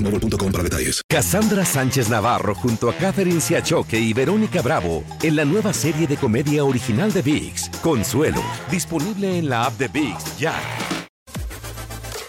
boostmobile.com 0.00 0.52
para 0.52 0.64
detalles. 0.64 1.02
Cassandra 1.08 1.64
Sánchez 1.64 2.08
Navarro 2.08 2.54
junto 2.54 2.88
a 2.88 2.94
Catherine 2.94 3.40
Siachoque 3.40 3.98
y 3.98 4.12
Verónica 4.12 4.62
Bravo 4.62 5.04
en 5.22 5.36
la 5.36 5.44
nueva 5.44 5.72
serie 5.72 6.06
de 6.06 6.16
comedia 6.16 6.64
original 6.64 7.12
de 7.12 7.22
VIX, 7.22 7.68
Consuelo, 7.82 8.42
disponible 8.70 9.38
en 9.38 9.48
la 9.48 9.64
app 9.64 9.78
de 9.78 9.88
VIX 9.88 10.38
ya. 10.38 10.54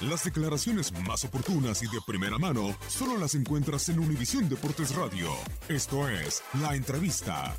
Las 0.01 0.23
declaraciones 0.23 0.91
más 1.07 1.23
oportunas 1.25 1.83
y 1.83 1.85
de 1.85 1.99
primera 2.05 2.37
mano 2.39 2.75
solo 2.87 3.17
las 3.17 3.35
encuentras 3.35 3.87
en 3.89 3.99
Univisión 3.99 4.49
Deportes 4.49 4.95
Radio. 4.95 5.29
Esto 5.69 6.09
es 6.09 6.41
La 6.59 6.75
Entrevista. 6.75 7.55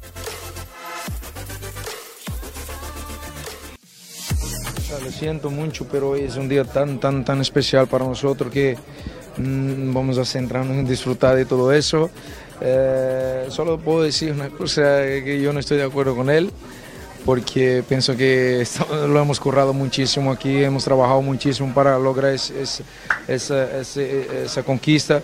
Lo 5.02 5.10
siento 5.10 5.50
mucho, 5.50 5.86
pero 5.90 6.10
hoy 6.10 6.22
es 6.22 6.36
un 6.36 6.48
día 6.48 6.64
tan, 6.64 7.00
tan, 7.00 7.24
tan 7.24 7.40
especial 7.40 7.86
para 7.86 8.04
nosotros 8.04 8.52
que 8.52 8.76
vamos 9.38 10.18
a 10.18 10.24
centrarnos 10.24 10.76
en 10.76 10.86
disfrutar 10.86 11.36
de 11.36 11.44
todo 11.44 11.72
eso. 11.72 12.10
Eh, 12.60 13.46
solo 13.48 13.78
puedo 13.78 14.02
decir 14.02 14.32
una 14.32 14.48
cosa 14.50 14.82
que 15.02 15.40
yo 15.42 15.52
no 15.52 15.60
estoy 15.60 15.78
de 15.78 15.84
acuerdo 15.84 16.14
con 16.14 16.30
él, 16.30 16.50
porque 17.24 17.82
pienso 17.88 18.16
que 18.16 18.64
lo 19.08 19.20
hemos 19.20 19.40
currado 19.40 19.72
muchísimo 19.72 20.30
aquí, 20.32 20.62
hemos 20.62 20.84
trabajado 20.84 21.22
muchísimo 21.22 21.72
para 21.74 21.98
lograr 21.98 22.32
es- 22.32 22.50
es- 22.50 22.82
esa, 23.28 23.80
ese- 23.80 24.44
esa 24.44 24.62
conquista. 24.62 25.22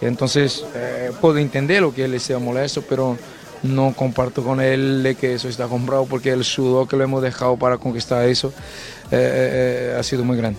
Entonces, 0.00 0.64
eh, 0.74 1.10
puedo 1.20 1.36
entender 1.38 1.82
lo 1.82 1.92
que 1.94 2.04
él 2.06 2.18
sea 2.20 2.38
molesto, 2.38 2.82
pero 2.88 3.16
no 3.62 3.92
comparto 3.94 4.42
con 4.42 4.58
él 4.60 5.14
que 5.20 5.34
eso 5.34 5.46
está 5.46 5.66
comprado 5.66 6.06
porque 6.06 6.30
el 6.30 6.42
sudor 6.44 6.88
que 6.88 6.96
lo 6.96 7.04
hemos 7.04 7.20
dejado 7.22 7.58
para 7.58 7.76
conquistar 7.76 8.26
eso 8.26 8.48
eh, 8.48 9.12
eh, 9.12 9.90
eh, 9.92 9.96
ha 9.98 10.02
sido 10.02 10.24
muy 10.24 10.38
grande. 10.38 10.58